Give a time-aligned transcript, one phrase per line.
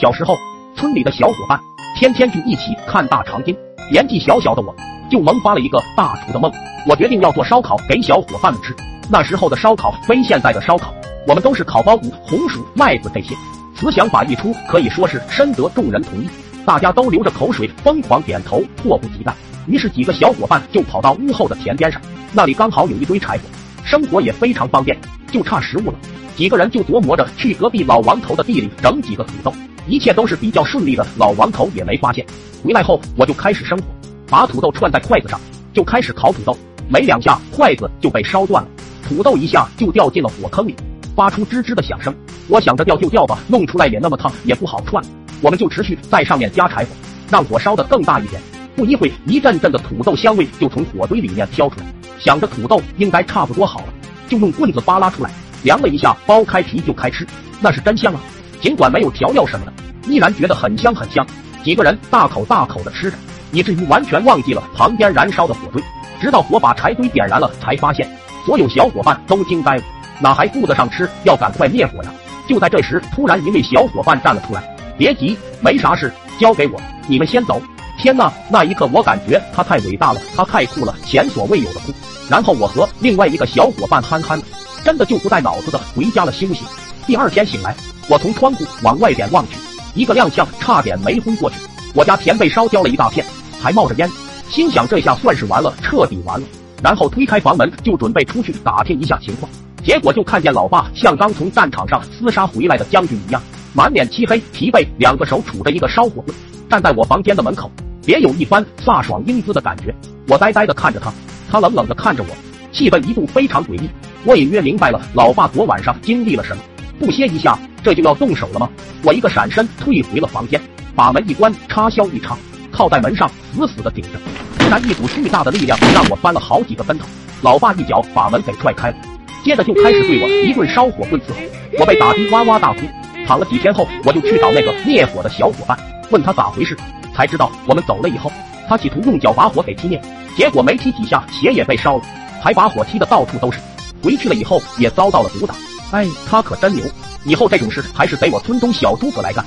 [0.00, 0.38] 小时候，
[0.76, 1.58] 村里的小伙伴
[1.96, 3.56] 天天聚一起看大长今。
[3.90, 4.72] 年纪小小的我，
[5.10, 6.52] 就萌发了一个大厨的梦。
[6.86, 8.72] 我决定要做烧烤给小伙伴们吃。
[9.10, 10.94] 那时候的烧烤非现在的烧烤，
[11.26, 13.34] 我们都是烤苞谷、红薯、麦子这些。
[13.74, 16.28] 此想法一出，可以说是深得众人同意，
[16.64, 19.34] 大家都流着口水，疯狂点头，迫不及待。
[19.66, 22.00] 于是几个小伙伴就跑到屋后的田边上，
[22.32, 23.42] 那里刚好有一堆柴火，
[23.84, 24.96] 生活也非常方便，
[25.32, 25.94] 就差食物了。
[26.38, 29.52] 几个人就琢磨着去隔壁老王头的地里整几个土豆，
[29.88, 31.04] 一切都是比较顺利的。
[31.16, 32.24] 老王头也没发现。
[32.62, 33.84] 回来后，我就开始生火，
[34.28, 35.40] 把土豆串在筷子上，
[35.74, 36.56] 就开始烤土豆。
[36.88, 38.68] 没两下，筷子就被烧断了，
[39.02, 40.76] 土豆一下就掉进了火坑里，
[41.16, 42.14] 发出吱吱的响声。
[42.46, 45.02] 我想着掉就掉吧，弄出来也那么烫，也不好串。
[45.40, 46.90] 我们就持续在上面加柴火，
[47.28, 48.40] 让火烧得更大一点。
[48.76, 51.86] 不一会，一阵阵的土豆香味就从火堆里面飘出来。
[52.20, 53.86] 想着土豆应该差不多好了，
[54.28, 55.32] 就用棍子扒拉出来。
[55.62, 57.26] 量了一下，剥开皮就开吃，
[57.60, 58.20] 那是真香啊！
[58.60, 59.72] 尽管没有调料什么的，
[60.08, 61.26] 依然觉得很香很香。
[61.62, 63.16] 几个人大口大口的吃着，
[63.52, 65.82] 以至于完全忘记了旁边燃烧的火堆。
[66.20, 68.08] 直到火把柴堆点燃了，才发现
[68.44, 69.82] 所有小伙伴都惊呆了，
[70.20, 71.08] 哪还顾得上吃？
[71.24, 72.10] 要赶快灭火呀！
[72.48, 77.60] 就在这时，突然一位小伙伴站了出来：“别急，没啥事，交给我，你们先走。”
[77.98, 81.92] 天呐，那一刻我感觉他太伟大了，他太酷了，前所未有的酷。
[82.30, 84.40] 然后我和另外一个小伙伴憨憨。
[84.88, 86.64] 真的就不带脑子的回家了休息。
[87.06, 87.76] 第二天醒来，
[88.08, 89.58] 我从窗户往外边望去，
[89.94, 91.56] 一个踉跄，差点没昏过去。
[91.92, 93.22] 我家田被烧焦了一大片，
[93.60, 94.10] 还冒着烟，
[94.48, 96.46] 心想这下算是完了，彻底完了。
[96.82, 99.52] 然后推开房门，就准备出去打听一下情况。
[99.84, 103.42] 结果就看见老爸像刚从战场上厮杀回来的将军一样，
[103.74, 106.34] 满脸漆黑、疲惫，两个手杵着一个烧火棍，
[106.70, 107.70] 站在我房间的门口，
[108.06, 109.94] 别有一番飒爽英姿的感觉。
[110.28, 111.12] 我呆呆的看着他，
[111.50, 112.28] 他冷冷的看着我，
[112.72, 113.90] 气氛一度非常诡异。
[114.24, 116.62] 我隐约明白了，老爸昨晚上经历了什么。
[116.98, 118.68] 不歇一下，这就要动手了吗？
[119.04, 120.60] 我一个闪身退回了房间，
[120.94, 122.36] 把门一关，插销一插，
[122.72, 124.18] 靠在门上死死的顶着。
[124.58, 127.06] 突然，一股巨大的力量让我翻了好几个跟头。
[127.42, 128.96] 老爸一脚把门给踹开了，
[129.44, 131.36] 接着就开始对我一顿烧火棍伺候。
[131.78, 132.80] 我被打的哇哇大哭。
[133.24, 135.78] 躺了几天后，我就去找那个灭火的小伙伴，
[136.10, 136.76] 问他咋回事，
[137.14, 138.32] 才知道我们走了以后，
[138.68, 140.02] 他企图用脚把火给踢灭，
[140.36, 142.02] 结果没踢几下，鞋也被烧了，
[142.42, 143.60] 还把火踢得到处都是。
[144.02, 145.54] 回去了以后也遭到了毒打，
[145.90, 146.84] 哎，他可真牛！
[147.24, 149.44] 以后这种事还是得我村中小诸葛来干。